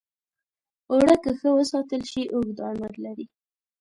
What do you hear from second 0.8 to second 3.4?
اوړه که ښه وساتل شي، اوږد عمر لري